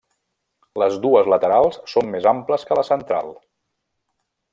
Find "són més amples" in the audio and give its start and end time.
1.93-2.65